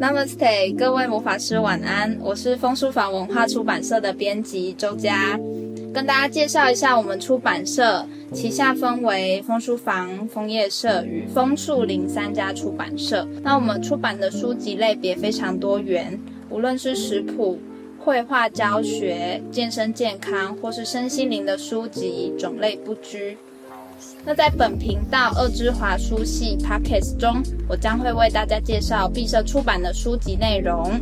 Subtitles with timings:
[0.00, 2.16] Namaste，各位魔法师晚安。
[2.22, 5.38] 我是枫书房文化出版社的编辑周佳，
[5.92, 13.28] 跟大家介绍一下我们出版社旗下分为枫书房、枫叶社与枫树林三家出版社。
[13.42, 16.18] 那我们出版的书籍类别非常多元，
[16.48, 17.58] 无论是食谱、
[17.98, 23.36] 绘画教学、健身健康，或是身心灵的书籍，种类不拘。
[24.24, 31.00] 那在本频道恶之华书系 Podcast 中，我将会为大家介绍敝社出版的书籍内容。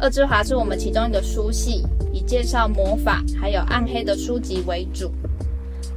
[0.00, 5.10] 恶之华是我们其中一个书系，以介绍魔法还有暗黑的书籍为主。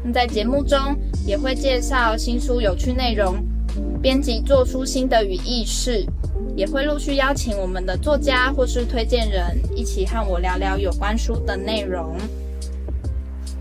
[0.04, 0.80] 那在节目中
[1.26, 3.36] 也会介绍新书有趣内容，
[4.02, 6.04] 编辑做书心得与軼事，
[6.56, 12.16] 也会陆续邀请我们的作家或是推荐人一起和我聊聊有关书的内容。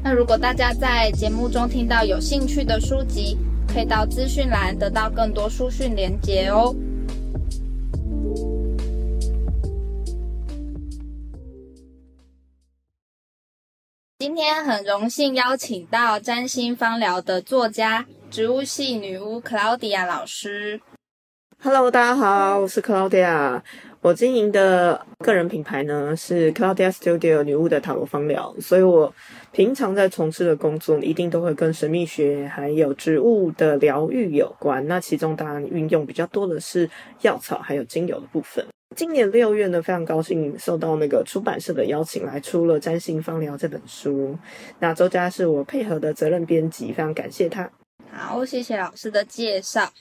[0.00, 6.74] 那如果大家在节目中听到有兴趣的书籍，可以到资讯栏得到更多书讯连结哦。
[14.18, 20.80] 今天很荣幸邀请到占星芳疗的作家、植物系女巫 Claudia 老师。
[21.60, 23.62] Hello，大家好，我是 Claudia。
[24.00, 29.12] 我经营的个人品牌呢是 Claudia Studio 女巫的塔罗芳疗，所以我
[29.50, 34.86] 平常在从事的工作一定都会跟神秘学还有植物的疗愈有关。
[34.86, 36.88] 那其中当然运用比较多的是
[37.22, 38.64] 药草还有精油的部分。
[38.96, 44.36] 今年六月呢，非常高兴受到那个出版社的邀请来出了《占星芳疗》这本书。
[44.78, 47.70] 那周佳是我配合的责任编辑，非常感谢他。
[48.10, 49.92] 好，谢谢老师的介绍。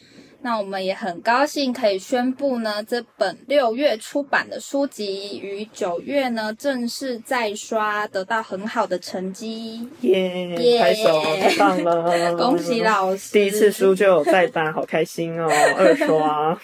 [0.41, 9.87] 那我们也很高兴可以宣布呢，这本六月出版的书籍于九月呢正式再刷，得到很好的成绩。
[10.01, 10.79] 耶、yeah！
[10.79, 12.35] 拍手，太棒了！
[12.37, 15.47] 恭喜老师，第一次书就有再版，好开心哦！
[15.77, 16.57] 二刷。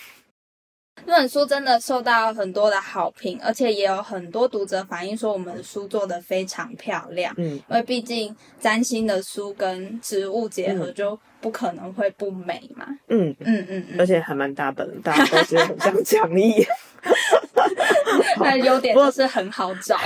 [1.06, 7.34] 这本书真的受到很多的好评，而且也有很多读者反映说我们的书做得非常漂亮。
[7.38, 12.88] 嗯，因为毕竟占星的书跟植物结合，就不可能会不美嘛。
[13.10, 16.66] 嗯嗯嗯，而且还蛮大本，大家都觉得很像讲义。
[18.40, 19.98] 那优点就是很好找，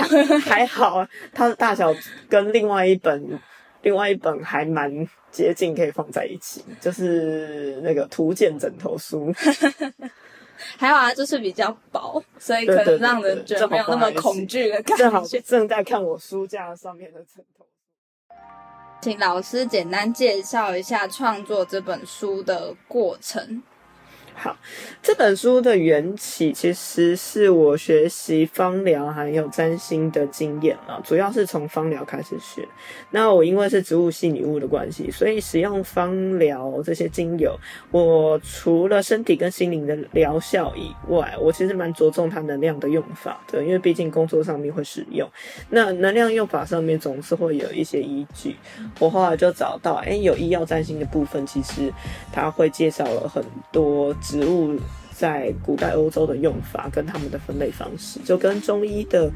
[0.42, 1.94] 还好它的大小
[2.28, 3.40] 跟另外一本，
[3.82, 4.90] 另外一本还蛮
[5.30, 9.32] 接近，可以放在一起，就是那个图鉴枕头书。
[10.76, 15.04] 还有啊，就是比较薄，所以可能让人觉得没有那么恐惧的感觉。
[15.04, 17.64] 正好正在看我书架上面的枕头。
[19.00, 23.62] 请老师简单介绍一下创作这本书的过程。
[24.40, 24.56] 好，
[25.02, 32.66] 这本书的缘起其实是我学习芳疗还有占星的经验啊，主要是从芳疗开始学。
[33.10, 37.58] 那我因为是植物系女巫的关系，所以使用芳疗这些精油，
[37.90, 45.28] 我除了身体跟心灵的疗效以外，我其实蛮着重它能量的用法的，因为毕竟工作上面会使用。
[45.70, 48.54] 那能量用法上面总是会有一些依据。
[49.00, 51.92] 我后来就找到，哎，有医药占星的部分，其实
[52.32, 54.14] 它会介绍了很多。
[54.28, 54.78] 植物
[55.10, 59.30] 在古代欧洲的用法跟他们的分类方式，就跟中医的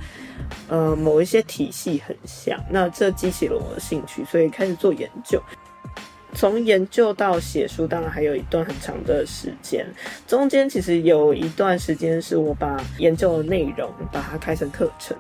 [0.69, 2.63] 呃某一些体系很像。
[2.71, 5.43] 那这激起了我的兴趣，所以开始做研究。
[6.35, 9.87] 从研究到写书，当然还有一段很长的时间。
[10.27, 15.17] 中间其实有一段时间是我把研究的内容把它开成课程。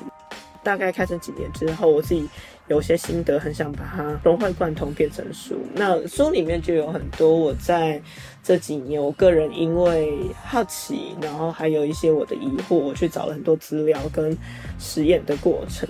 [0.64, 2.28] 大概开成几年之后，我自己
[2.68, 5.56] 有些心得，很想把它融会贯通变成书。
[5.74, 8.00] 那书里面就有很多我在
[8.42, 14.36] 这几年，我个人因为好奇，然后还有一些我的疑惑，我去找了很多资料跟
[14.78, 15.88] 实验的过程。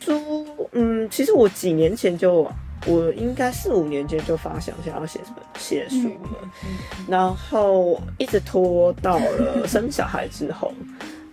[0.00, 2.46] 书，嗯，其实我几年前就，
[2.86, 6.50] 我应该四五年前就发想想要写什么写书了，
[7.08, 10.72] 然后一直拖到了生小孩之后。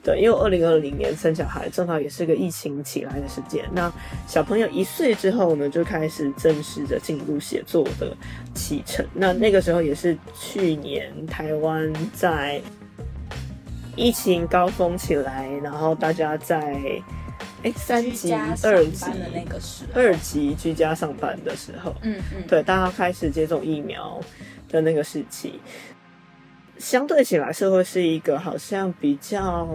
[0.04, 3.64] 对，因为二零二零年生小孩，正好也是个疫情起来的时间。
[3.72, 3.92] 那
[4.28, 8.16] 小朋友一岁之后呢，就开始正式的进入写作的
[8.56, 9.06] 启程。
[9.14, 12.60] 那那个时候也是去年台湾在
[13.96, 16.80] 疫情高峰起来，然后大家在
[17.62, 24.20] 哎三级、二级的那个时候，二级居家上班的时候，嗯嗯，对，大家开始接种疫苗
[24.68, 25.60] 的那个时期。
[26.82, 29.68] 相对起来，社会是一个好像比较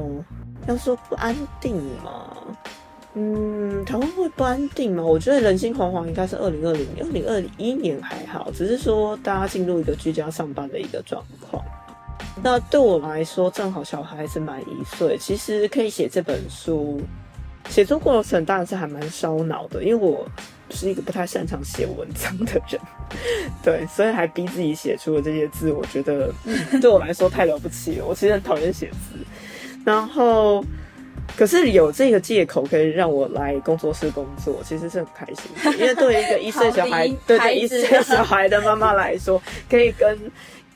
[0.67, 2.37] 要说不安定嘛。
[3.15, 5.03] 嗯，台湾会不安定吗？
[5.03, 11.65] 我觉得人心惶惶，应该是二零二零年、二零二一年还好，只是说大家进入一个居家上班的一个状况。
[12.43, 17.01] 那对我来说，正好小孩子满一岁，其实可以写这本书。
[17.71, 20.25] 写作过程当然是还蛮烧脑的，因为我
[20.71, 22.81] 是一个不太擅长写文章的人，
[23.63, 26.33] 对，所以还逼自己写出了这些字，我觉得
[26.81, 28.05] 对我来说太了不起了。
[28.05, 29.19] 我其实很讨厌写字，
[29.85, 30.65] 然后
[31.37, 39.41] 可是有这个借口可以让我来工作室工作，其实是很开心的，因为对于一个一岁小孩，对对一岁小孩的妈妈来说，
[39.71, 40.19] 可以跟。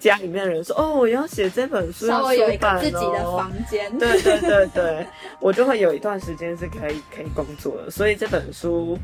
[0.01, 5.07] 家里面的人说：“哦，我要写这本书，稍微有一个自己的房间。”对对对对，
[5.39, 8.99] 我就会有一段时间是可以可以工作的，所以这本书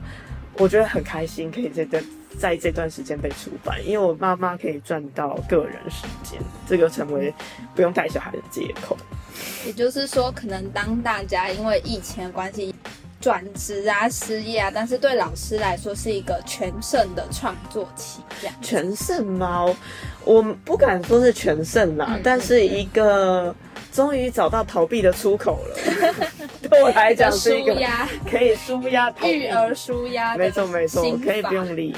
[0.58, 2.02] 我觉得很开心，可以在这
[2.38, 7.32] 在这段时间被出版，因为我妈妈可以赚到个人时间，这个成为
[7.74, 8.96] 不用带小孩的借口。
[9.66, 12.74] 也就是说，可能当大家因为疫情的关系。
[13.18, 18.54] 转职啊，失业啊，但是对老师来说是一个全盛的创作期，这样。
[18.62, 19.64] 全盛吗？
[20.24, 23.52] 我不敢说是全盛啦，嗯、但是一个
[23.90, 26.26] 终于找到逃避的出口了。
[26.68, 27.74] 对我来讲是一个
[28.30, 30.36] 可以舒压、育儿舒压。
[30.36, 31.94] 没错没错，可以不用理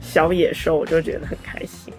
[0.00, 1.92] 小野兽，我就觉得很开心。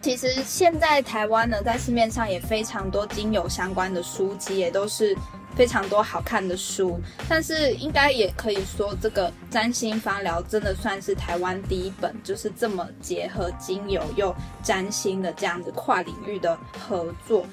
[0.00, 5.16] 其实现在台湾呢，在市面上也非常多精油相关的书籍，也都是。
[5.56, 17.44] 非常多好看的书，但是应该也可以说，这个占星芳疗真的算是台湾第一本，就是这么结合精油又占星的这样子跨领域的合作。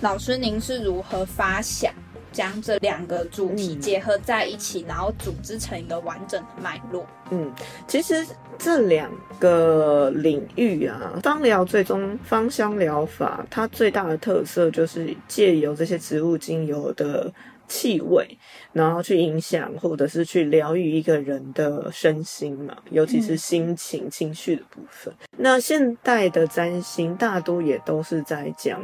[0.00, 1.94] 老师，您是如何发想
[2.34, 7.06] 将这两个主题结合在一起，然后组织成一个完整的脉络？
[7.30, 7.50] 嗯，
[7.88, 8.26] 其实。
[8.56, 9.10] 这两
[9.40, 17.30] 个领域啊，芳疗最终芳香疗法，它最大的特色就是借由这些植物精油的
[17.68, 18.38] 气味，
[18.72, 25.12] 然后去影响或者是去疗愈一个人的身心嘛，尤其是心情、情绪的部分。
[25.38, 28.80] 那现代的占星大多也都是在讲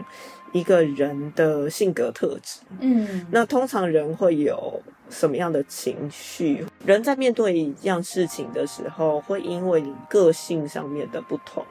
[0.52, 2.60] 一个人的性格特质。
[2.80, 4.82] 嗯，那通常人会有。
[5.12, 6.64] 什么样的情绪？
[6.86, 11.66] 人在面对一样事情的时候，会因为你个性上面的不同，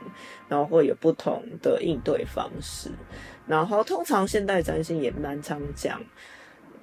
[0.50, 2.92] 然后会有不同的应对方式。
[3.48, 6.02] 然后，通常现代占星也蛮常讲，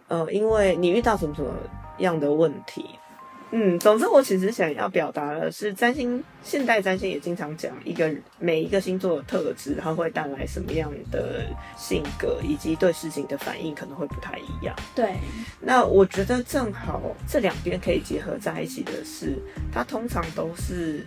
[0.09, 1.53] 呃，因为你遇到什么什么
[1.99, 2.85] 样的问题。
[3.53, 14.75] 嗯，总之我其实想要表达的是，占星现代占星也经常讲一个每一个星座的特质，它会带来什么样的性格，以及对事情的反应可能会不太一样。
[14.97, 15.15] 对，
[15.61, 19.39] 那我觉得正好这两边可以结合在一起的是，
[19.73, 21.07] 它通常都是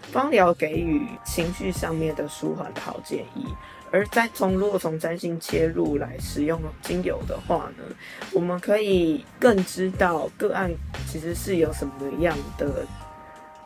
[0.00, 3.44] 芳疗给予情绪上面的舒缓的好建议。
[3.92, 7.84] 而再从如果从占星切入来使用精油的话呢，
[8.32, 10.70] 我们可以更知道个案
[11.08, 12.86] 其实是有什么样的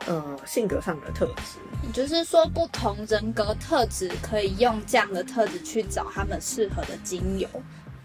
[0.07, 1.59] 呃性格上的特质。
[1.83, 7.49] 也就是说，不同人格特质可以用这样的特质去找他们适合的精油。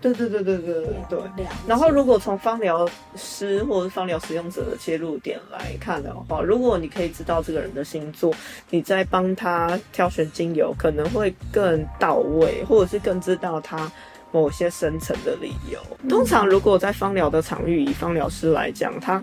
[0.01, 0.73] 对对对对对
[1.09, 1.45] 对对。
[1.67, 8.33] 然后，如果从芳疗师或者芳疗使用者的切入点来看的话，如果你可以知道这个人的星座，
[8.69, 13.91] 你在帮他挑选精油可能会更到位，或者是更知道他
[14.31, 15.79] 某些深层的理由。
[16.07, 19.21] 通常，如果在芳疗的场域，以芳疗师来讲，他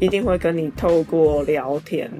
[0.00, 2.10] 一定会跟你透过聊天。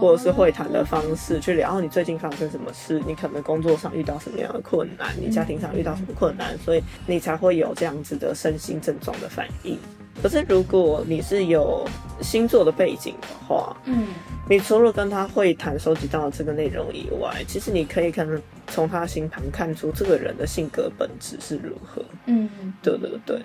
[0.00, 3.00] 或者是会谈的方式去聊，你最近发生什么事？
[3.06, 5.08] 你可能工作上遇到什么样的困难？
[5.20, 6.56] 你家庭上遇到什么困难？
[6.58, 9.78] 所以你才会有这样子的身心症状的反应。
[10.22, 11.88] 可是如果你是有
[12.20, 14.08] 星座的背景的话，嗯，
[14.48, 22.04] 你除了跟他会谈收集到这个内容以外，其实你可以可能从他星盘看出这个人的性格本质是如何。
[22.26, 22.48] 嗯，
[22.82, 23.40] 对对对。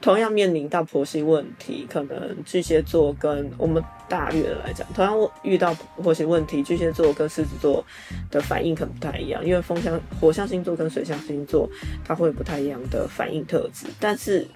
[0.00, 7.84] 同样面临到婆媳问题，可能巨蟹座跟我们大略的来讲，同样遇到婆媳问题，巨蟹座跟狮子座
[8.30, 11.68] 的反应可能不太一样，因为风象、火象星座跟水象星座
[12.04, 13.86] 它会有不太一样的反应特质。
[14.00, 14.46] 但是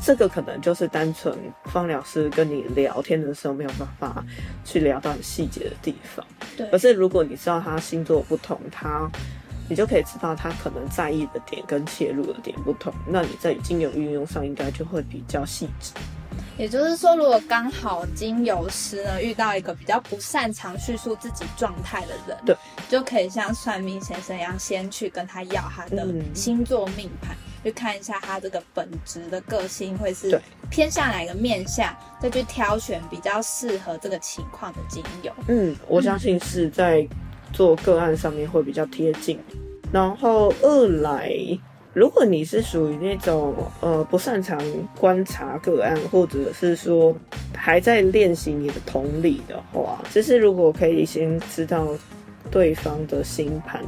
[0.00, 4.24] 这个可能就是单纯方疗师跟你聊天的时候没有办法
[4.64, 6.24] 去聊到很细节的地方。
[6.56, 6.64] 对。
[6.70, 9.10] 可是如果你知道他星座不同，他
[9.68, 15.92] 你就可以知道他可能在意的点跟切入的点不同，那你在精油运用上应该就会比较细致。
[16.56, 22.56] 也就是说，如果刚好精油师呢遇到一个比较不擅长叙述自己状态的人，对，
[22.88, 35.32] 就可以像算命先生一样，先去跟他要他的星座命盘，嗯、去看一下他这个本质的个性会是偏向哪个面相，再去挑选比较适合这个情况的精油。
[35.46, 37.06] 嗯，我相信是在。
[37.52, 39.38] 做个案上面会比较贴近，
[39.92, 41.32] 然后二来，
[41.92, 44.60] 如果你是属于那种呃不擅长
[44.98, 47.14] 观察个案，或者是说
[47.54, 51.88] 还在练习你的同理的话，其实如果可以先知道
[52.50, 53.82] 对方的星盘，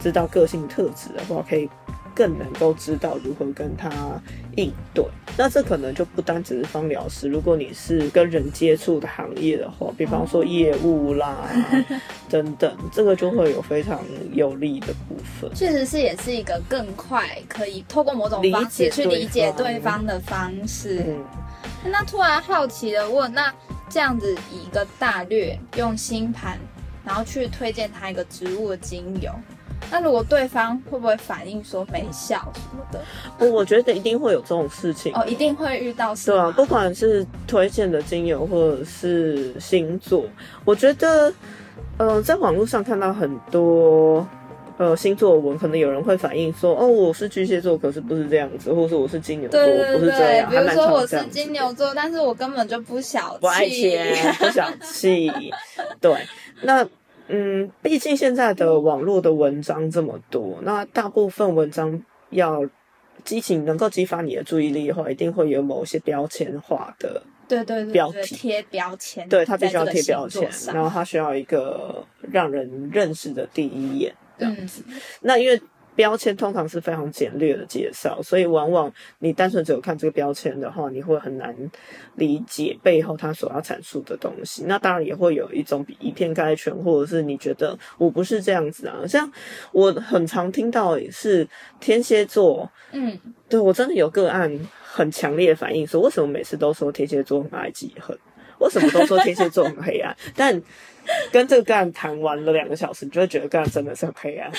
[0.00, 1.68] 知道个性特质的话，可以
[2.16, 3.90] 更能够知道如何跟他
[4.56, 5.04] 应对。
[5.36, 11.46] 那这可能就不单只是芳疗师，如果你是跟人接触的行业的话，比方说业务啦
[12.30, 14.00] 等等，这个就会有非常
[14.32, 15.54] 有利的部分。
[15.54, 21.04] 确实是，也是一个更快可以透过某种方式去理解对方的方式。
[21.06, 21.22] 嗯，
[21.92, 23.52] 那突然好奇的问，那
[23.90, 26.58] 这样子以一个大略用星盘，
[27.04, 29.30] 然后去推荐他一个植物的精油，
[29.90, 33.00] 那如果对方会不会反应说没效什么的？
[33.38, 36.14] 我我觉得一定会有这种事情哦，一定会遇到。
[36.14, 40.24] 对啊，不管是推荐的精油或者是星座，
[40.64, 41.32] 我觉得，
[41.98, 44.26] 呃，在网络上看到很多
[44.78, 50.50] 呃星座文，可能有人会反映说，哦，我是巨蟹座，可是不是这样子，或是我是金牛座，对对对，不是这样。
[50.50, 55.30] 比如说我是金牛座，但是我根本就不小气，不爱钱，不小气，
[56.00, 56.14] 对。
[56.62, 56.86] 那
[57.28, 62.68] 嗯，毕竟现在的网络的文章这么多，那大部分文章要
[63.24, 74.82] 激情能够激发你的注意力的话，一定会有某些标签化的对对对标贴标签，对，它必须要贴标签，然后它需要一个让人认识的第一眼这样子。
[74.88, 75.60] 嗯、那因为。
[75.96, 81.52] 标签通常是非常简略的介绍，所以往往你单纯只有看这个标签的话，你会很难
[82.14, 84.64] 理解背后它所要阐述的东西。
[84.66, 89.06] 那当然也会有一种以偏概全，或者是你觉得我不是这样子啊。
[89.08, 89.30] 像
[89.72, 91.48] 我很常听到也是
[91.80, 98.16] 天蝎座，嗯，对，我真的有个案很强烈的反应，说为什么每次都说天蝎座很爱记恨，
[98.58, 100.62] 为什么都说天蝎座很黑暗， 但
[101.30, 104.50] 跟这个个案谈完了两个小时，你就会觉得个案真的是很黑暗。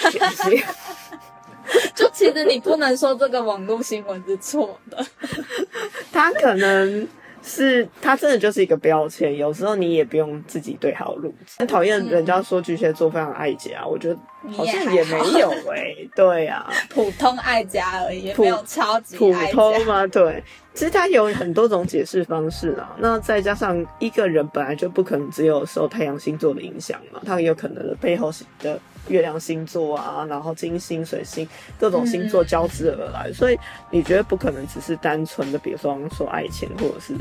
[1.95, 5.05] 就其实你不能说这个网络新闻是错的，
[6.11, 7.07] 他可能
[7.43, 11.55] 是他真的就是一个标签，有时候你也不用自己对号入座。
[11.59, 14.19] 很讨厌人家说巨蟹座非常爱家，我觉得
[14.51, 20.05] 好像也没有哎、欸、对啊，普通爱家而已，也没有超级普通吗？
[20.07, 20.43] 对，
[20.73, 22.95] 其实它有很多种解释方式啊。
[22.99, 28.79] 那再加上一个人本来就不可能只有受太阳星座的影响嘛，他有可能的背后的。
[29.07, 31.47] 月亮星座啊，然后金星、水星
[31.79, 33.57] 各种星座交织而来，嗯、所以
[33.91, 37.15] 你觉得不可能只是单纯的，比如说说爱情，或者是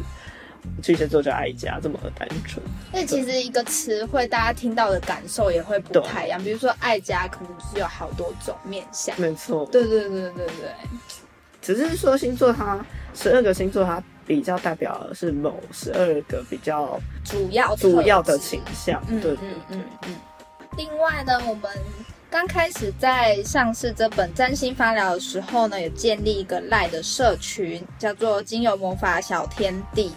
[0.82, 2.60] 巨蟹座叫爱家这么的单纯。
[2.92, 6.42] 那其实一个词汇，大家听到的感受也会不太一样。
[6.42, 9.14] 比如说爱家，可能是有好多种面相。
[9.20, 9.64] 没错。
[9.66, 10.70] 对对对对对。
[11.62, 19.00] 只是说星座它十二个星座，它比较代表的是某十二个比较主要主要的倾向。
[19.06, 19.48] 对对对。
[19.70, 19.84] 嗯嗯。
[20.08, 20.16] 嗯
[20.76, 21.70] 另外呢，我们
[22.30, 30.12] 刚开始在上市这本占星发疗的时候呢，有建立一个赖的社群，叫做“精油魔法小天地”。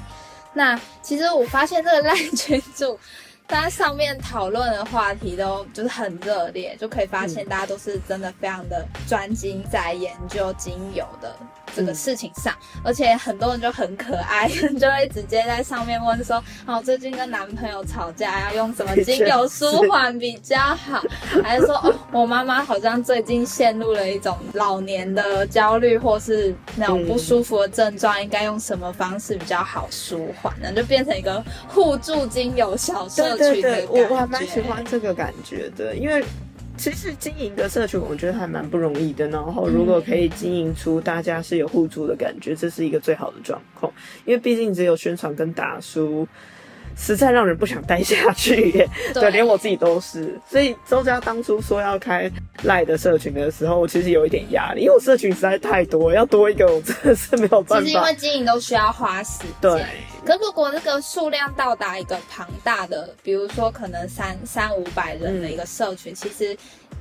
[0.54, 3.00] 那其实我发现这个赖群主，
[3.48, 11.34] 大家上面讨论的话题都就是很热烈，就可以发现大家都是真的非常的专精在研究精油的。
[11.76, 14.48] 这个事情上，而且很多人就很可爱，
[14.80, 21.02] 就会直接在上面问说：“哦，最近跟男朋友吵架，要用什么 精油舒缓比较好？”
[21.44, 33.62] 还是说：“哦，我妈妈好像最近陷入了一种老年的焦虑，或是那种不舒服的症状，应该用什么方式比较好舒缓呢？”就变成一个互助精油小社群的感觉。
[33.62, 36.24] 对对对，我还蛮喜欢这个感觉的，因为。
[36.80, 39.28] 其实经营一个社群，我觉得还蛮不容易的。
[39.28, 43.92] 然后，如果可以经营出大家是有互助的感觉，这是一个最好的状况。
[44.24, 46.26] 因为毕竟只有宣传跟打书，
[46.96, 48.90] 实在让人不想待下去耶。
[49.14, 50.40] 对，对，连我自己都是。
[50.50, 52.32] 所以周家当初说要开
[52.64, 57.82] 赖的社群的时候，我其实有一点压力，因为我社群实在太多，要多一个我真的是没有办法。
[57.82, 59.48] 其实因为经营都需要花时间。
[59.62, 59.86] 对。
[60.26, 66.56] 可如果那个数量到达一个庞大的，比如说可能三三五百人的一个社群，嗯、其实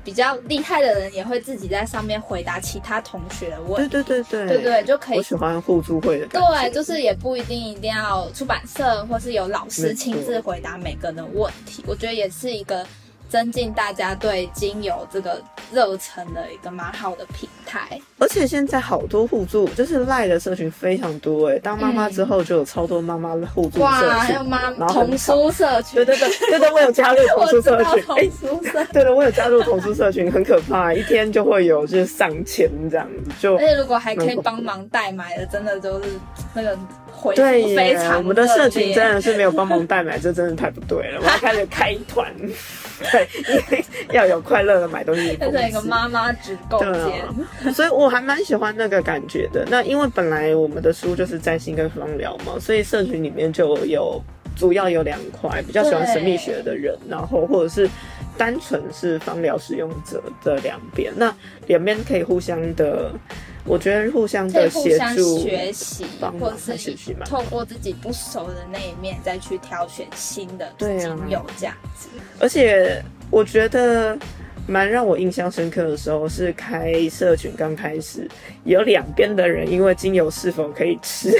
[0.05, 3.89] 比较厉害的人也会自己在上面回答其他同学的问题。
[3.89, 5.19] 对对对对，对对就可以。
[5.19, 6.49] 我喜欢互助会的感觉。
[6.49, 12.87] 对，就是也不一定一定要出版社或是有老师亲自回答每个人的问题，我觉得也是一个。
[13.29, 15.43] 增进大家对精油这个
[15.73, 21.59] 热忱的一个蛮好的平台，而且现在好多互助，就是赖的社群非常多诶。
[21.59, 36.09] 当妈妈之后，就有超多妈妈的互助社群，哇，还有妈童书社群，对对对对对，我有加入童书社群，童书社群， 对的，我有加入童书社群，很可怕，一天就会有就是上千这样子，就而且如果还可以帮忙代买的，真的就是
[36.55, 36.79] 那个。
[37.35, 41.21] 对耶，我们的社群真的是没有帮忙代买，这真的太不对了。
[41.21, 42.33] 我要开始开团，
[43.11, 45.37] 对，因为要有快乐的买东西。
[45.37, 46.81] 变成一个妈妈直购
[47.73, 49.67] 所以我还蛮喜欢那个感觉的。
[49.71, 54.23] 那因为本来我们的书就是占星跟芳疗嘛，所以社群里面就有
[54.57, 57.89] 主要有两块，比较喜欢神秘学的人，然后或者是。
[58.37, 61.35] 单纯是芳疗使用者的两边，那
[61.67, 63.11] 两边可以互相的，
[63.69, 66.07] 我觉得互相的协助学习，
[66.41, 72.09] 或者是透过自己不熟的那一面再去挑选新的精油这样子。
[72.41, 74.17] 而且我觉得。
[74.71, 78.29] 蛮让我印象深刻的时候是开社群刚开始，
[78.65, 81.31] 有两边的人因为精油是否可以吃，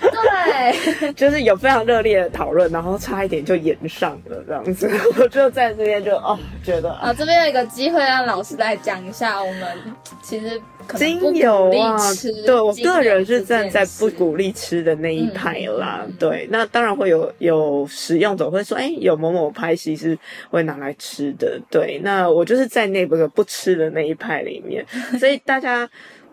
[0.00, 4.90] 对， 就是有非常热烈的讨论，然后差一点就延上了这样子。
[5.20, 9.76] 我就在这边就哦觉得啊，这边有一个机会让老师来讲一下，我们
[10.22, 10.58] 其实。
[10.94, 11.98] 精油啊，
[12.44, 16.02] 对，我个人是站在不鼓励吃的那一派啦。
[16.06, 20.18] 嗯、对，那当然会有有使用者会说，哎、欸，有某某派系是
[20.50, 21.60] 会拿来吃的。
[21.70, 24.86] 对，那我就是在那个不吃的那一派里面，
[25.18, 25.88] 所以大家。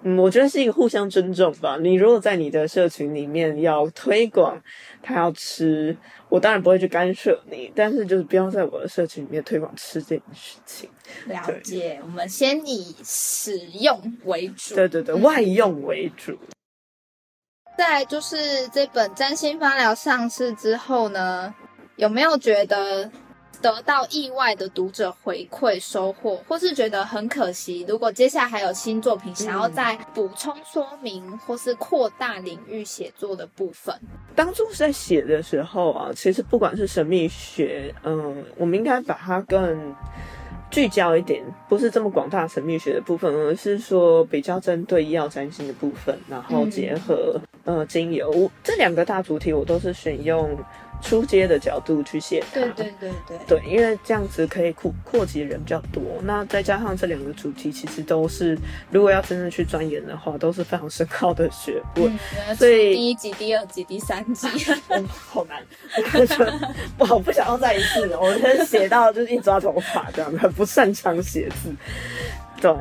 [0.06, 1.78] 嗯，我觉得是一个互相尊重吧。
[1.82, 4.62] 你如果在你的社群里面要推广
[5.02, 5.96] 他要吃，
[6.28, 10.90] 我当然不会去干涉你，但是就是不要在我的社群里面推广吃这件事情。
[11.28, 14.76] 了解，我们先以使用为主。
[14.76, 16.38] 对对对，外用为主。
[17.78, 21.54] 再来就是这本占星芳疗上市之后呢，
[21.96, 23.10] 有没有觉得？
[23.64, 27.86] 得到意外的读者回馈收获，或是觉得很可惜。
[27.88, 33.96] 如果接下来还有新作品，想要再补充说明，或是扩大领域写作的部分。
[34.36, 39.96] 当初在写的时候啊，其实不管是神秘学，嗯，我们应该把它更
[40.70, 50.60] 聚焦一点，不是这么广大神秘学的部分，而是说比较针对医药占星的部分，然后结合、嗯、呃精油这两个大主题，我都是选用。
[51.04, 56.02] 出街的角度去写它，对对对对，对，因为这样子可以扩扩及人比较多。
[56.24, 58.58] 那再加上这两个主题，其实都是
[58.90, 62.12] 如果要真正去钻研的话，都是非常深奥的学问。
[62.48, 64.48] 嗯、所以第一集、第二集、第三集，
[64.88, 65.62] 嗯、好难，
[66.98, 68.16] 我好不想要再一次。
[68.16, 71.70] 我先写到就是一抓头发这样，很不擅长写字。
[72.62, 72.74] 对，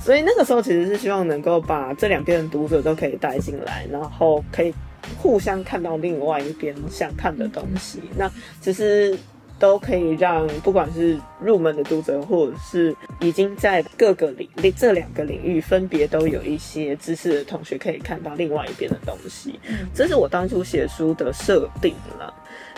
[0.00, 4.72] 所以那个时候其实是希望能够把这两边的读者都可以带进来，然后可以。
[5.18, 8.30] 互相看到另外一边想看的东西，那
[8.60, 9.16] 其实
[9.58, 19.58] 都可以让不管是入门的读者，或者是已经在各个领域这两个领域分别都有一些知识的同学，可以看到另外一边的东西。
[19.94, 22.34] 这是我当初写书的设定了，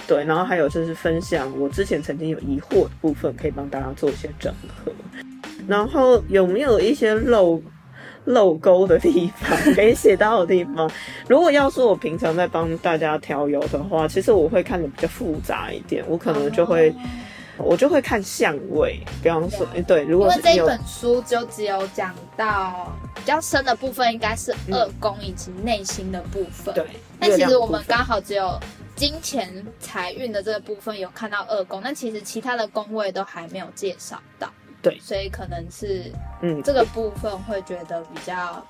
[0.07, 0.23] 对。
[0.25, 4.93] 然后还有就是分享我之前曾经有疑惑的部分，可以帮大家做一些整合。
[5.67, 7.61] 然后有没有一些漏？
[8.27, 10.91] 漏沟的地方， 可以写到的地方。
[11.29, 16.95] 如果要说我平常在帮大家调油的话，其实我会看的比较复杂一点，我可能就会，
[17.57, 19.01] 我就会看相位。
[19.23, 26.75] 比方说，对，如果是因为这一本书就只有讲到比较深的部分，应该是二宫以及内心的部分。
[26.75, 26.85] 对，
[27.19, 28.59] 但其实我们刚好只有
[28.97, 34.51] 金钱财运的这个部分有看到二宫，但其实其他的宫位都还没有介绍到。
[34.87, 38.65] 对，所以可能是，嗯，这个部分会觉得比较，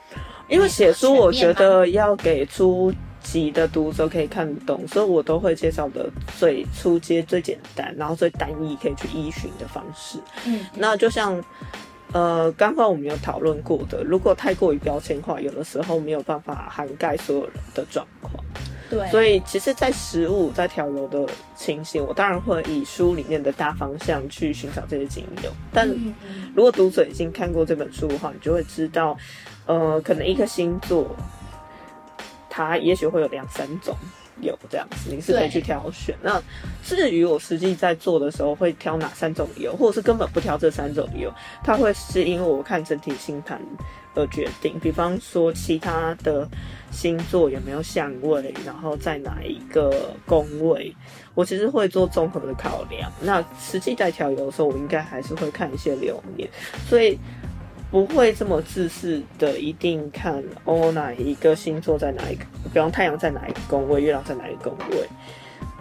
[0.49, 10.19] 因为写书我觉得要给初级的读者可以看懂，所以我都会介绍的最初阶、最简单，然后最单一可以去依循的方式。
[10.47, 11.39] 嗯，那就像，
[12.13, 18.43] 呃，刚刚我们有讨论过的，如果太过于标签化，有的时候没有办法涵盖所有人的状况。
[18.89, 25.51] 对，所以其实，在食物在调油的情形，我当然会以书里面的大方向去寻找这些精油。
[25.73, 25.89] 但
[26.55, 29.17] 如果读者已经看过这本书的话，你就会知道，
[29.67, 31.15] 呃，可能一个星座，
[32.49, 33.97] 它也许会有两三种
[34.41, 36.17] 油这样子，你是可以去挑选。
[36.23, 36.43] 那
[36.85, 43.61] 至于我实际在做的时候会挑哪三种油，或者是根本不挑这三种油，它会是因为我看整体星盘
[44.15, 44.79] 而决定。
[44.81, 46.49] 比方说其他的。
[46.93, 50.95] 星座有没有相位，然后在哪一个宫位，
[51.35, 53.13] 我其实会做综合的考量。
[53.21, 56.49] 那实际在调油的时候，我应该还是会看一些流年，
[56.89, 57.19] 所以
[57.91, 65.09] 不会这么自私的一定看哦哪一个星座在哪一个，比方太阳在哪一个宫位，月亮在哪一个宫位，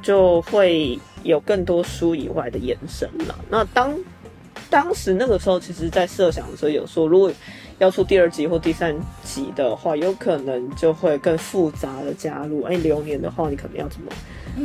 [0.02, 3.36] 就会有更多书以外的延伸了。
[3.50, 3.94] 那当
[4.70, 7.32] 当时那个时候，其实在设想的时候有说，如果
[7.80, 12.62] 要出第二集或第三集的话，有可能就会更复杂的加入。
[12.64, 14.12] 哎、欸，流年的话，你可能要怎么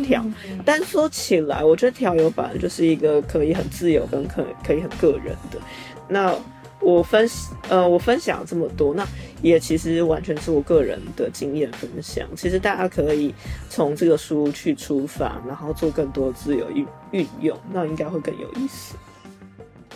[0.05, 0.25] 调？
[0.65, 5.59] 但说起来，我觉得调油本来就是一个可以很自由跟可可以很个人的。
[6.07, 6.33] 那
[6.81, 7.29] 我分
[7.69, 9.07] 呃，我分享这么多，那
[9.43, 12.27] 也其实完全是我个人的经验分享。
[12.37, 13.35] 其实大家可以
[13.69, 18.97] 从这个书去出发，然后做更多自由运运用，那应该会更有意思。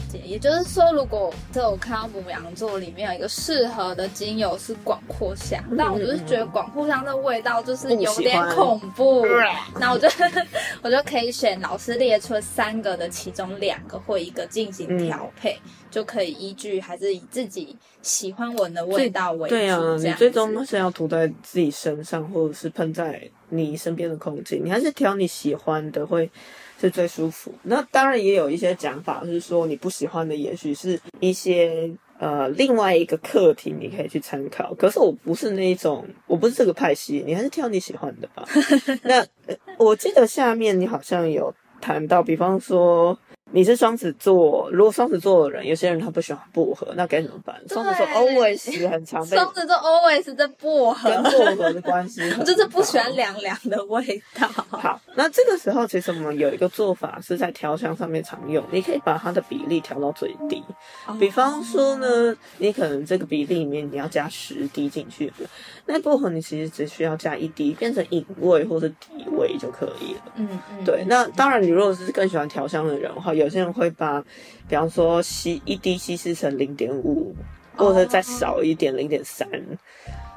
[0.08, 9.24] 解，也就是说，如果这我看到牡羊座里面有一个适合的精油是广藿香，嗯、但我就是觉得广藿香的味道就是有点恐怖，
[9.78, 10.08] 那我就
[10.82, 19.54] 我就可以选老师列出三个的其中两个或一个进行调配，嗯、就可以依据还是以自己喜欢闻的味道为主。
[19.54, 26.30] 对啊，你最终是要涂在自己身上，或者是喷在你身边的空气，你还是挑你喜欢的会。
[26.84, 27.52] 是最舒服。
[27.62, 34.74] 那当然也有一些讲法，是说你不喜欢的，也许是一些呃另外一个课题，你可以去参考。
[34.74, 38.46] 可是我不是那一种，我不是这个派系，你还是挑你喜欢的吧。
[39.04, 39.26] 那
[39.78, 43.18] 我记得下面你好像有谈到，比方说。
[43.54, 47.54] 你是双子座，如果双子座的人，有些人他不喜欢薄荷，那该怎么办？
[47.68, 54.48] 双子座 always 很常被双子座 always 在薄荷跟薄荷的关系，就是不喜欢凉凉的味道。
[54.48, 60.60] 好，那这个时候其实我们有一个做法是在调香上面常用，你可以把它的比例调到最低。
[61.20, 65.32] 比方说呢，你可能这个比例里面你要加十滴进去，
[65.86, 70.32] 那薄荷你其实只需要加一滴，变成隐味或是底味就可以了。
[70.34, 71.04] 嗯嗯，对。
[71.06, 74.24] 那当然，你如果是更喜欢调香的人的话，有有些人会把，
[74.66, 77.36] 比方说稀一滴稀释成零点五，
[77.76, 79.46] 或者再少一点零点三，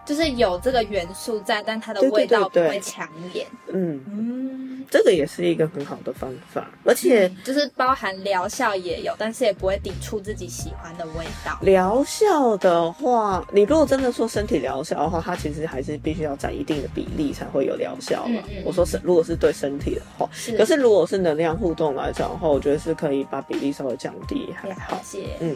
[0.08, 3.46] 就是有这个元素在，但它的味道不会抢眼。
[3.68, 11.60] 嗯嗯，这个也是一个很好的方法，而且、嗯、就是包含疗效也有，但是也不会抵触自己喜欢的味道。
[11.62, 18.42] 疗效的话，你如果真的说身体疗效的话，它其实还是必须要占一定的比例才会有疗效嘛。
[18.48, 20.58] 嗯嗯，我说是，如果是对身体的话，是。
[20.58, 25.02] 可是如果是能量互动来讲的话，我觉得是可以把比例稍微降低，还好。
[25.42, 25.54] 嗯。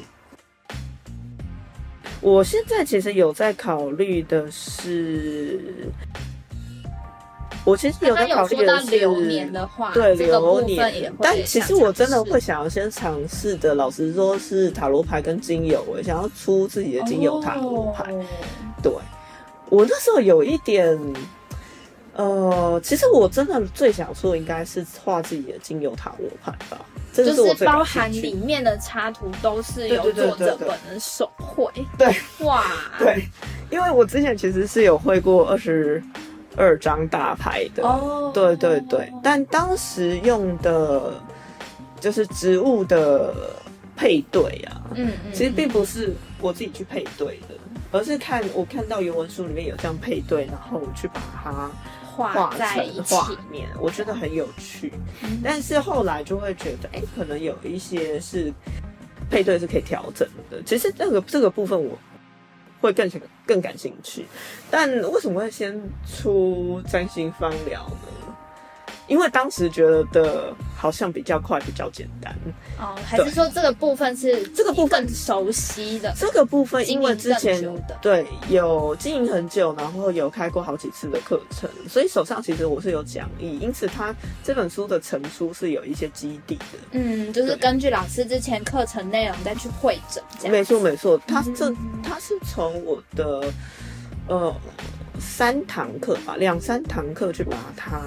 [2.22, 5.60] 我现在其实有在考虑的是，
[7.66, 18.12] 我其实有在考虑的是，流年的话，对流年，但其实我真的会想要先尝试的，老实说是塔罗牌跟精油，我想要出自己的精油塔罗牌。
[18.14, 18.24] 哦、
[18.84, 18.94] 对，
[19.70, 20.98] 我那时候有一点。
[22.14, 26.78] 呃，其实我真的最想说，应该是画自己的精油塔罗牌吧。
[27.14, 31.72] 这个是我最，就是包含里面的插图都是有作者本人手绘。
[31.98, 32.14] 对，
[32.46, 32.64] 哇，
[33.00, 33.24] 对，
[33.70, 36.04] 因为我之前其实是有绘过二十
[36.58, 37.84] 二张大牌的。
[37.84, 41.14] 哦，对对对，但当时用的，
[42.00, 43.34] 就是植物的
[43.96, 47.56] 配对啊，嗯，嗯，其实并不是我自己去配对的，
[47.92, 51.72] 而是看我看到原文书里面有这样配对，然后我去把它。
[52.24, 54.92] 画在画面，我觉得很有趣，
[55.24, 58.52] 嗯、但是后来就会觉得，哎、欸，可能有一些是
[59.30, 60.62] 配对是可以调整的。
[60.64, 61.98] 其实这个这个部分我
[62.80, 63.10] 会更
[63.46, 64.26] 更感兴趣，
[64.70, 68.31] 但为什么会先出占星芳疗呢？
[69.12, 72.34] 因为当时觉得的好像比较快，比较简单
[72.80, 76.14] 哦，还是说这个部分是这个部分熟悉的？
[76.18, 77.62] 这个部分因为之前
[78.02, 86.80] 对有经营很久，然后有开过好几次的课程，所以手上其实我是有讲义，因此他这本书的成书是有一些基地的。
[86.92, 90.24] 嗯，就是根据老师之前课程内容再去汇整。
[90.50, 91.70] 没错没错，他这
[92.02, 93.44] 他是从我的
[94.30, 94.56] 呃
[95.20, 98.02] 三堂课吧，两三堂课去把它。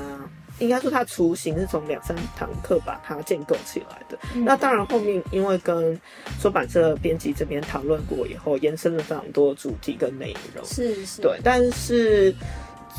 [0.64, 4.18] 应该说，它雏形是从两三堂课把它建构起来的。
[4.34, 6.00] 嗯、那当然，后面因为跟
[6.40, 10.64] 出版社编辑这边讨论过以后，延伸了非常多主题跟内容。
[10.64, 11.38] 是是，对。
[11.44, 12.34] 但是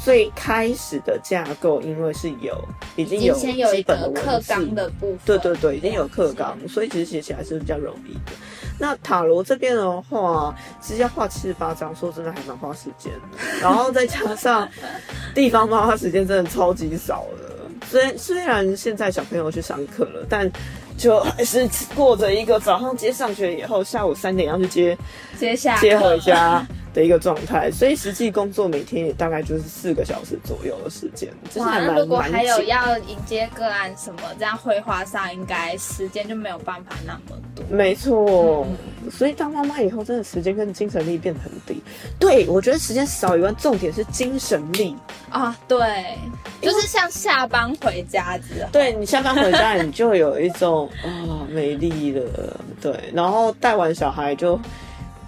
[0.04, 2.64] 最开始的架构，因为是有
[2.96, 8.32] 已经有基本的课纲的部分，对对对，已经有课纲，所以其实写起来是比较容易的。
[8.78, 13.22] 那塔罗这边的话，其实要画七十八张，说真的还蛮花时间的。
[13.62, 14.70] 然后再加上
[15.34, 17.55] 地方妈妈时间真的超级少的。
[17.90, 20.52] 虽虽然现在小朋友去上课了，但
[20.98, 24.98] 就还是过着一个早上接上学以后，下午三点要去接
[25.38, 26.66] 接下接回家
[26.96, 31.30] 的一个状态，所以实际工作每天也大概就是四个小时左右的时间。
[31.58, 37.66] 哇，那如果还有要迎接个案什么，这样绘画上应该时间就没有办法那么多。
[37.70, 38.66] 没错，
[39.04, 41.84] 嗯、所以当妈妈以后，真的时间跟精神力变得很低。
[42.18, 44.96] 对，我觉得时间少以外，重点是精神力
[45.30, 45.54] 啊。
[45.68, 46.18] 对，
[46.62, 52.58] 就是像下班回家之后，对你下班回家，你就有一种啊、 哦、没力了。
[52.82, 54.58] 对，然后带完小孩就。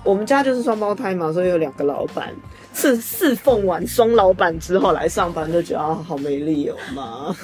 [0.08, 2.34] 我们家就是双胞胎嘛，所以有两个老板，
[2.74, 7.36] 是侍奉完双老板之后来上班，就觉得啊，好没理由嘛，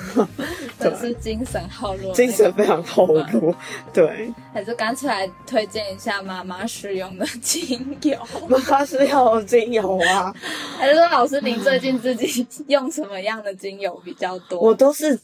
[0.79, 3.53] 可 是精神耗弱，精神非常耗弱，
[3.91, 4.33] 对。
[4.53, 10.33] 还是干脆来推荐一下妈妈使用的精油，妈妈使用的精油啊？
[10.77, 14.57] 还是说老师您最近自己用什么样的精油比较多？
[14.61, 15.19] 我都是。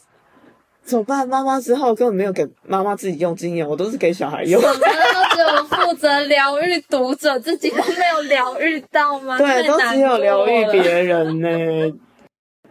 [0.89, 1.29] 怎么办？
[1.29, 4.59] 妈妈之后根本没有给妈妈自己用精油，我都是给小孩用。
[4.59, 9.37] 我们都只有负责疗愈读者，自己都没有疗愈到吗？
[9.37, 11.93] 对，都只有疗愈别人呢。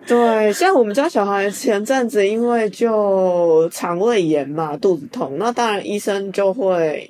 [0.04, 7.08] 对，像我们家小孩前阵子因为就肠胃炎嘛，肚子痛，那当然医生就会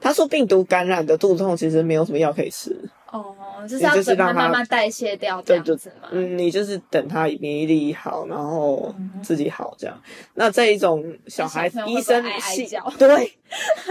[0.00, 2.74] 他说病毒感染的肚子痛其实没有什么药可以吃。
[3.56, 6.08] 哦，就是要等他慢慢代谢掉这样子嘛。
[6.10, 9.96] 嗯，你就是等他免疫力好，然后自己好这样。
[10.04, 13.32] 嗯、那这一种小孩，小医生西对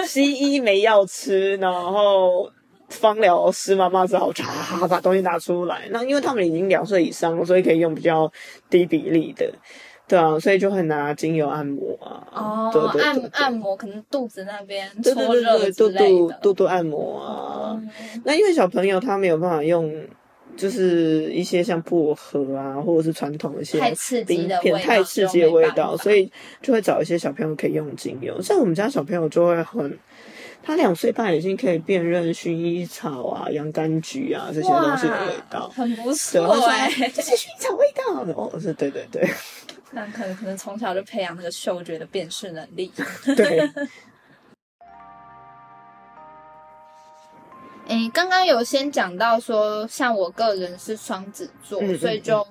[0.06, 2.52] 西医没药吃，然后。
[2.92, 5.88] 方疗师妈妈只好查把东西拿出来。
[5.92, 8.30] 那因为他们已经两岁以上了，所以可以用比较
[8.70, 9.50] 低比例的，
[10.12, 12.28] 对啊，所以就会拿精油按摩啊。
[12.34, 17.80] 哦，对对对对按按摩可能肚子那边，对对对对，肚肚肚肚按摩啊。
[17.82, 17.90] 嗯、
[18.26, 19.90] 那因为小朋友他没有办法用，
[20.58, 26.30] 就是一些像薄荷啊，或者是传统的一些太刺激的味道，太刺激的味道，所以
[26.62, 28.42] 就会找一些小朋友可以用精油。
[28.42, 29.98] 像我们家小朋友就会很。
[30.64, 36.48] 他两岁半已经可以辨认薰衣草啊、洋甘菊啊这些东西的味道，很不错。
[37.16, 39.28] 这是薰衣草味道哦，是对对对。
[39.92, 42.92] 那可能可能从小就培养那个嗅觉的辨识能力。
[43.36, 43.60] 对。
[47.88, 52.48] 哎、欸，刚刚有先讲到说，像我个人是双子座，所以就。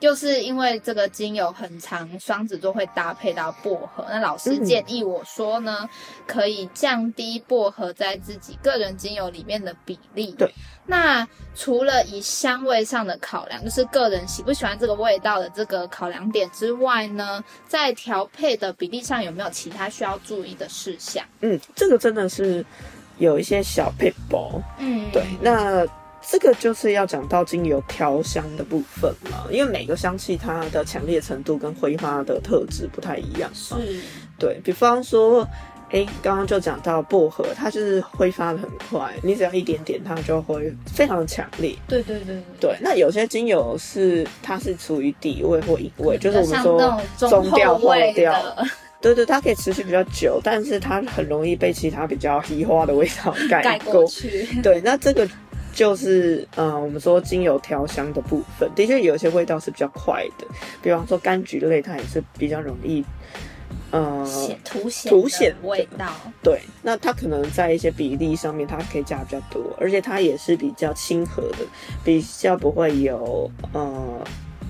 [0.00, 4.06] 就是因为这个精油很长，双子座会搭配到薄荷。
[4.08, 5.88] 那老师建议我说呢，嗯、
[6.26, 10.32] 可以降低薄荷在自己个人精油里面的比例。
[10.38, 10.52] 对。
[10.86, 21.24] 那除了以香味上的考量，就是个人喜不喜欢这个味道的这个考量点之外呢，在调配的比例上有没有其他需要注意的事项？
[21.40, 22.64] 嗯，这个真的是
[23.18, 24.62] 有一些小配包。
[24.78, 25.24] 嗯，对。
[25.40, 25.84] 那。
[26.30, 33.78] 这个就是要讲到精油调香的部分嘛，因为每个香气它的强烈程度跟挥发的特质不太一样嘛。
[33.80, 34.00] 是，
[34.38, 35.48] 对，比方说，
[35.90, 41.74] 哎，刚刚就讲到薄荷，它就是挥发的很快，你只要一点点，它就会非常的强烈。
[41.88, 42.20] 对对
[42.60, 48.54] 对那有些精油是它是处于底味或隐味，就是我们说中调后调。
[49.00, 54.46] 对对，它可以持续比较久，但是它很容易被其他比较稀花的味道 盖盖过去。
[54.62, 55.26] 对，那这个。
[55.78, 60.44] 就是，嗯、呃，我们说精油调香的部分，的确有一些味道是比较快的，
[60.82, 63.04] 比方说柑橘类，它也是比较容易，
[63.92, 64.26] 呃，
[64.64, 66.12] 凸显凸显味道。
[66.42, 71.58] 对，那它可能在一些比例上面，它可以加比较多，而且它也是比较亲和的，
[72.02, 74.20] 比较不会有，呃。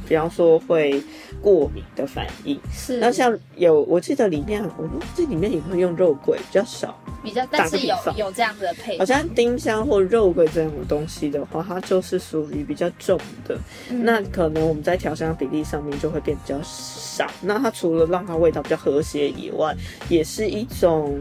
[0.07, 1.03] 比方说会
[1.43, 2.97] 过敏的反应，是。
[2.99, 8.99] 那像有，我记得里面，我这里面也会用肉桂，比较少，比较，但是有有这样子的配。
[8.99, 13.59] 好像丁香或肉桂这种东西的话，它就是属于比较重的，
[13.91, 17.27] 嗯、那可能我们在调香比例上面就会变比较少。
[17.43, 19.75] 那它除了让它味道比较和谐以外，
[20.09, 21.21] 也是一种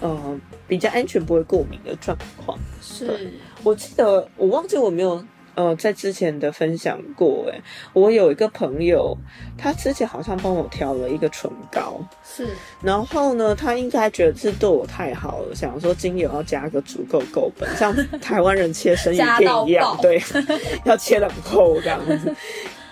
[0.00, 2.58] 呃比较安全不会过敏的状况。
[2.80, 3.32] 是。
[3.62, 5.24] 我记得我忘记我没有。
[5.58, 7.60] 呃，在之前的分享过，哎，
[7.92, 9.18] 我有一个朋友，
[9.56, 12.46] 他之前好像帮我调了一个唇膏，是，
[12.80, 20.22] 然后呢，他应该觉得是对我太好了，想说精油要加个足够够本，像台湾人切生鱼片一样， 对，
[20.86, 22.32] 要切得很厚这样子。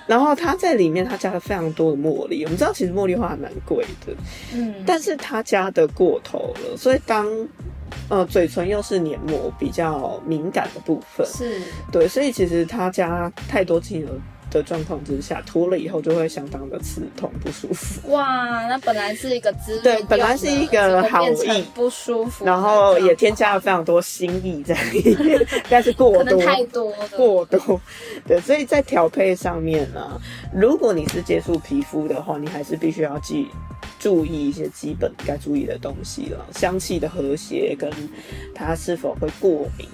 [0.08, 4.12] 然后他在里面他加了非常多的茉莉，我们知道其实茉莉花还蛮贵的，
[4.54, 7.24] 嗯，但是他加的过头了，所以当。
[8.08, 11.60] 呃，嘴唇又是黏膜比较敏感的部分，是。
[11.90, 14.08] 对，所以其实它加太多精油
[14.56, 18.10] 的状况之下，涂了以后就会相当的刺痛不舒服。
[18.10, 27.80] 哇，那本来是一个滋对，本来是一个好意不舒服，然后也添加了非常多心意在里面，但是过多太多过多，
[28.26, 30.20] 对，所以在调配上面呢、啊，
[30.52, 33.46] 如果你是接触皮肤的话，你还是必须要记。
[33.98, 37.90] 注意一些基本该注意的东西了，香气的和谐跟
[38.54, 39.88] 它是否会过敏。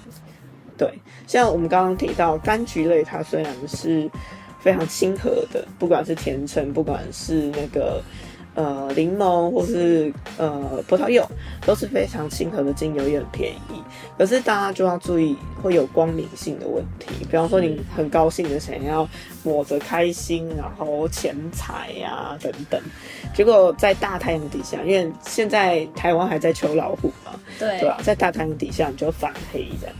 [0.77, 0.91] 对，
[1.25, 4.09] 像我们刚刚提到柑橘类，它虽然是
[4.63, 8.01] 非常亲和的，不管是甜橙，不管是那个。
[8.55, 11.27] 呃，柠檬或是呃葡萄柚
[11.65, 13.81] 都是非常亲和的精油，也很便宜。
[14.15, 19.09] 可是大家就要注意会有光敏性的问题，比方说你很高兴的想要
[19.41, 22.79] 抹着开心，然后钱财呀等等，
[23.33, 27.97] 结果在大太阳底下，因为现在台湾还在秋老虎嘛，对对吧？
[28.03, 29.95] 在大太阳底下你就反黑这样。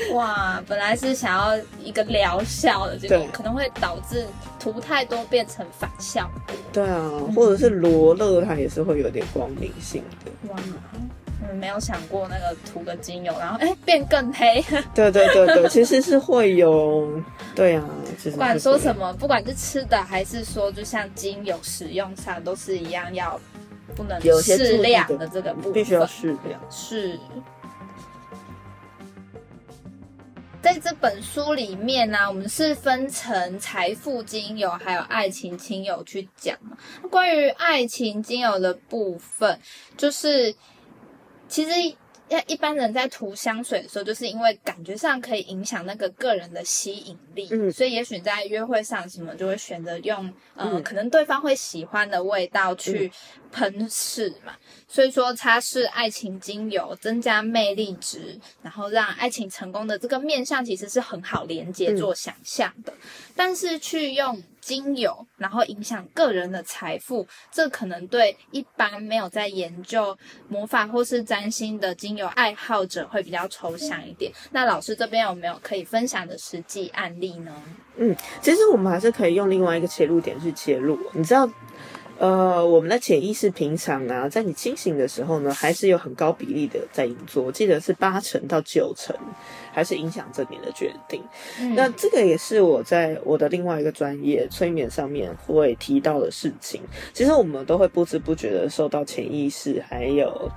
[0.14, 4.26] 哇，本来是想要一个疗效的，结果可能会导致
[4.58, 6.54] 涂太多变成反效果。
[6.72, 10.52] 对啊，或者是罗勒，它也是会有点光敏性的。
[10.52, 10.56] 哇，
[11.54, 14.62] 没有想过那个涂个精油，然后哎变更黑。
[14.94, 17.20] 对对对对，其实是会有，
[17.54, 17.84] 对啊，
[18.24, 23.40] 不管说什么，不管是吃的还是说，就像精油使用上都是一样，要
[23.96, 26.60] 不能适量的这个部分，必须要适量。
[26.70, 27.18] 是。
[30.62, 36.76] 在这本书里面呢、啊，我们是分成财富精油还有爱情精油去讲嘛。
[37.10, 39.58] 关于爱情精油的部分，
[39.96, 40.54] 就是
[41.48, 41.96] 其实。
[42.28, 53.10] 因为一般人在涂香水的时候，就是因为感觉上可以影响那个个人的吸引力，嗯，所以也许在约会上什么就会选择用，嗯、呃，可能对方会喜欢的味道去
[53.50, 54.54] 喷饰嘛。
[54.86, 62.92] 所以说它是爱情精油，增加魅力值，然后让爱情成功的这个面向其实是很好连接做想象的，
[63.34, 64.42] 但是去用。
[64.68, 70.14] 精油，然后影响个人的财富，这可能对一般没有在研究
[70.46, 74.30] 魔法或是占星的精油爱好者会比较抽象一点。
[74.50, 77.50] 那老师这边有没有可以分享的实际案例呢？
[77.96, 81.48] 嗯，其实我们还是可以用另外一个切入点去切入，你知道。
[82.18, 89.14] 呃，我们的潜意识平常啊，在你清醒的时候呢，还是有很高比例的在运作，我记得是八成到九成，
[89.72, 91.22] 还是影响着你的决定。
[91.60, 91.74] 嗯。
[91.76, 96.82] 那这个也是我在我的另外一个专业催眠上面会提到的事情。
[97.14, 100.50] 其实我们都会不知不觉的受到潜意识还有。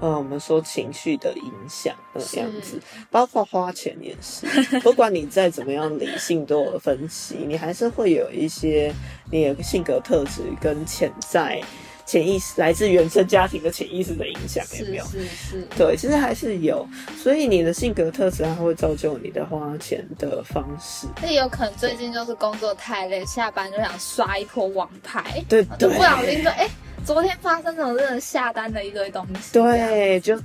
[0.00, 2.80] 呃，我们说情绪的影响，的样子，
[3.10, 4.46] 包括花钱也是。
[4.80, 8.92] 不管你再怎么样理性都有分析，你还是会有一些
[9.30, 11.60] 你的性格特质跟潜在
[12.06, 15.04] 潜意识来自原生家庭的潜意识的影响，有没有？
[15.04, 15.68] 是是是。
[15.76, 16.86] 对，其实还是有。
[17.18, 21.06] 所以你的性格特质还会造就你的花钱的方式。
[21.20, 26.64] 那有可能最近就是工作太累，下班就想刷一波网牌，对，对，不小心说哎。
[26.64, 26.70] 欸
[27.04, 30.36] 昨天发生这种真的下单的一堆东西，对，就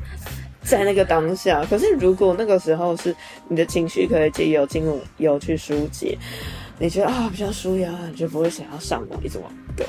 [0.61, 1.65] 在那个当下。
[1.67, 3.15] 可是如果那个时候是
[3.47, 4.85] 你的情绪可以借由精
[5.17, 6.15] 油去疏解，
[6.77, 9.83] 你觉得啊比较舒压，你就不会想要上网一直网购。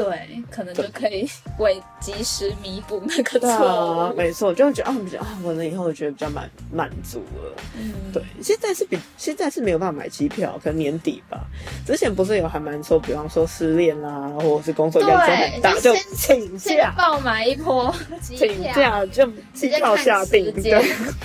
[0.00, 3.98] 对，可能就可以为及时弥补那个错误。
[4.00, 7.54] 啊，没错，就会觉得啊，比较啊，完了以后我觉得比较满满足了。
[7.76, 11.44] 嗯，对，现在是比现在是没有办法买机票，可能年底吧。
[11.86, 20.82] 之前不是有还蛮说，比方说失恋啦，或者是工作压力很大，就请假爆买一波，请假就机票下定，对，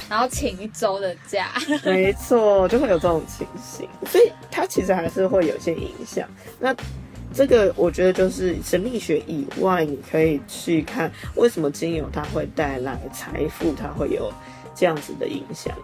[0.09, 1.53] 然后请一周的假。
[1.85, 6.27] 没错，就会有这种情形，所以它其实还是会有些影响。
[6.59, 6.75] 那。
[7.35, 14.31] 这个我觉得就是神秘学以外，你可以去看为什么精油它会带来财富，它会有
[14.73, 15.77] 这样子的影响。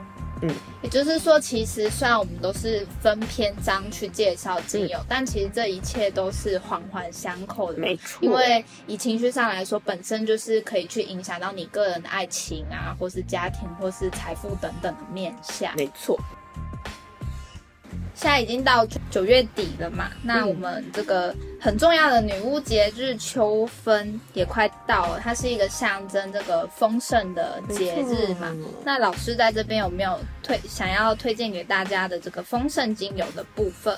[0.43, 0.49] 嗯，
[0.81, 7.77] 也就是说，其实虽然我们都是分篇章去介绍精油，嗯，但其实这一切都是环环相扣的。
[7.77, 15.75] 没错，因为以情绪上来说，本身就是可以去影响到你个人的爱情啊，或是家庭，或是财富等等的面向。
[15.75, 16.17] 没错。
[18.13, 28.55] 现在已经到九月底了嘛，那我们这个很重要的女巫节日秋分也快到了，它是一个象征这个丰盛的节日嘛。
[28.83, 33.97] 那老师在这边有没有推想要推荐给大家的这个丰盛精油的部分？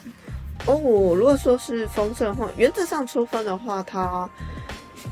[0.65, 0.75] 哦，
[1.15, 4.29] 如果说是丰盛的话，原则上秋分的话，它。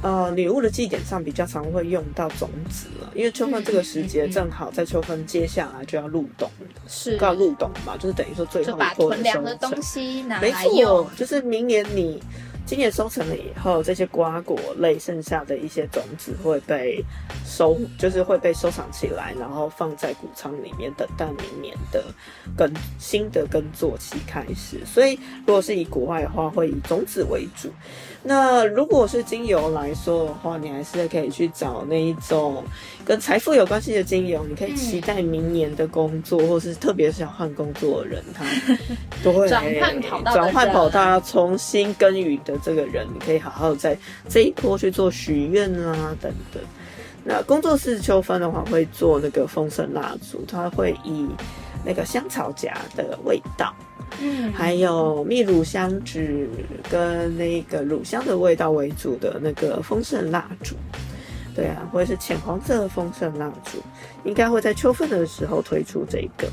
[0.02, 6.50] 呃，礼物的祭典上比较常会用到种子了，因为秋分这个时节正好在秋分接下来就要入冬，
[6.88, 9.44] 是要入冬嘛，就是等于说最后一波的收成。
[9.44, 12.22] 的东西没错，就是明年你。
[12.64, 17.04] 今年收成了以后，这些瓜果类剩下的一些种子会被
[17.44, 22.02] 收，就是会被收藏起来，然后放在谷仓里面，等待明年的
[22.56, 24.78] 耕新的耕作期开始。
[24.86, 27.70] 所以，如果是以国外的话，会以种子为主。
[28.24, 32.64] 那如果是精油来说的话，你还是可以去找那一种
[33.04, 34.46] 跟财富有关系的精油。
[34.48, 38.46] 你可以期待明年的工作，或是特别想换工作的人，他
[39.24, 42.56] 都会转换跑道，转换跑道要重新耕耘的。
[42.62, 43.98] 这个人，你可以好好在
[44.30, 46.62] 这一波去做许愿啊，等等。
[47.24, 51.28] 那工作室秋分的话，会做那个风神蜡烛，它会以
[51.84, 53.74] 那个香草荚的味道，
[54.19, 56.50] 嗯，还有蜜乳香脂
[56.89, 60.76] 跟那个乳香的味道为主的那个丰盛蜡烛。
[61.56, 63.78] 对啊，或者是浅黄色的丰盛蜡烛，
[64.24, 66.47] 应该会在秋分的时候推出这个。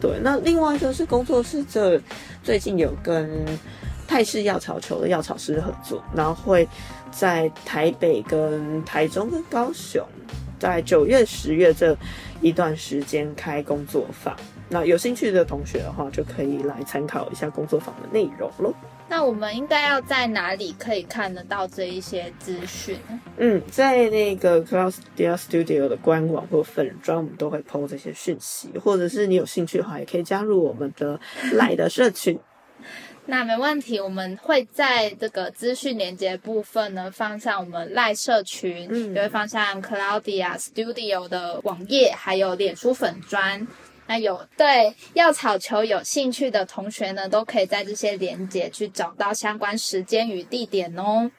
[0.00, 2.00] 对，那另外就是工作室这
[2.42, 3.44] 最近有跟。
[4.08, 6.68] 泰式药草球的药草师合作，然后会
[7.12, 10.04] 在台北、跟台中、跟高雄，
[10.58, 11.96] 在九月、十月这
[12.40, 14.34] 一段时间开工作坊。
[14.72, 18.72] 那有兴趣的同学的话，就可以来参考一下工作坊的内容喽。
[19.08, 22.96] 那我们应该要在哪里可以看得到这一些资讯？
[23.38, 31.18] 嗯，在那个 Cloudia Studio 的官网或粉专，我们都会 po 这些讯息，或者是你有兴趣的话，也可以加入我们的
[31.52, 32.38] LINE 的社群。
[33.26, 43.66] 那没问题，我们会在这个资讯连接部分呢，放上我们 LINE 社群，嗯，也会放上 Cloudia Studio 的网页，还有脸书粉专。
[44.10, 51.30] 那有对药草球有兴趣的同学呢，都可以在这些连接去找到相关时间与地点哦。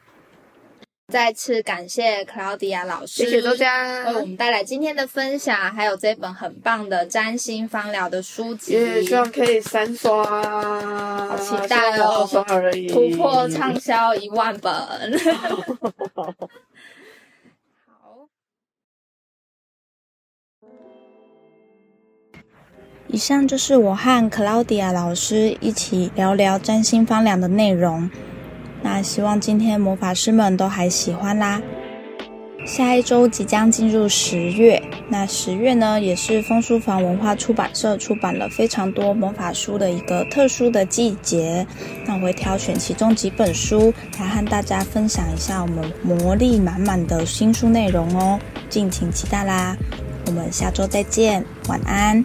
[1.10, 10.24] 再次感谢 Claudia 老师，谢谢大家为我们带来今天的分享，还有这本很棒的占星芳疗的书籍，也希望可以三刷，
[11.28, 12.26] 好期待哦！
[12.90, 14.72] 突破畅销一万本。
[23.14, 28.10] 以上就是我和 Claudia 老师一起聊聊占星芳疗的内容。
[28.82, 31.62] 那希望今天魔法师们都还喜欢啦。
[32.66, 41.68] 下一周即将进入十月，那十月呢，也是枫书坊文化出版社出版了非常多魔法书的一个特殊的季节。
[42.06, 48.40] 那我会挑选其中几本书来和大家分享一下我们魔力满满的新书内容哦，
[48.70, 49.76] 敬请期待啦。
[50.28, 52.24] 我们下周再见，晚安。